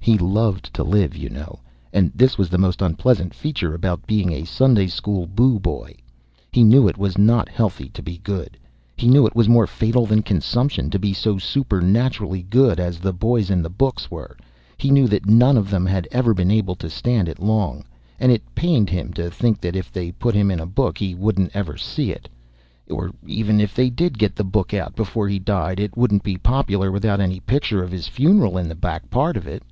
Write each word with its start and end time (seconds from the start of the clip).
He 0.00 0.16
loved 0.16 0.72
to 0.72 0.82
live, 0.82 1.14
you 1.14 1.28
know, 1.28 1.58
and 1.92 2.10
this 2.14 2.38
was 2.38 2.48
the 2.48 2.56
most 2.56 2.80
unpleasant 2.80 3.34
feature 3.34 3.74
about 3.74 4.06
being 4.06 4.32
a 4.32 4.46
Sunday 4.46 4.86
school 4.86 5.26
book 5.26 5.60
boy. 5.60 5.96
He 6.50 6.64
knew 6.64 6.88
it 6.88 6.96
was 6.96 7.18
not 7.18 7.50
healthy 7.50 7.90
to 7.90 8.02
be 8.02 8.16
good. 8.24 8.56
He 8.96 9.06
knew 9.06 9.26
it 9.26 9.36
was 9.36 9.50
more 9.50 9.66
fatal 9.66 10.06
than 10.06 10.22
consumption 10.22 10.88
to 10.88 10.98
be 10.98 11.12
so 11.12 11.36
supernaturally 11.36 12.44
good 12.44 12.80
as 12.80 13.00
the 13.00 13.12
boys 13.12 13.50
in 13.50 13.60
the 13.60 13.68
books 13.68 14.10
were; 14.10 14.38
he 14.78 14.90
knew 14.90 15.08
that 15.08 15.26
none 15.28 15.58
of 15.58 15.68
them 15.68 15.84
had 15.84 16.08
ever 16.10 16.32
been 16.32 16.50
able 16.50 16.76
to 16.76 16.88
stand 16.88 17.28
it 17.28 17.38
long, 17.38 17.84
and 18.18 18.32
it 18.32 18.54
pained 18.54 18.88
him 18.88 19.12
to 19.12 19.30
think 19.30 19.60
that 19.60 19.76
if 19.76 19.92
they 19.92 20.10
put 20.10 20.34
him 20.34 20.50
in 20.50 20.58
a 20.58 20.64
book 20.64 20.96
he 20.96 21.14
wouldn't 21.14 21.54
ever 21.54 21.76
see 21.76 22.12
it, 22.12 22.30
or 22.90 23.10
even 23.26 23.60
if 23.60 23.74
they 23.74 23.90
did 23.90 24.18
get 24.18 24.34
the 24.36 24.42
book 24.44 24.72
out 24.72 24.96
before 24.96 25.28
he 25.28 25.38
died 25.38 25.78
it 25.78 25.98
wouldn't 25.98 26.22
be 26.22 26.38
popular 26.38 26.90
without 26.90 27.20
any 27.20 27.40
picture 27.40 27.82
of 27.84 27.92
his 27.92 28.08
funeral 28.08 28.56
in 28.56 28.70
the 28.70 28.74
back 28.74 29.10
part 29.10 29.36
of 29.36 29.46
it. 29.46 29.62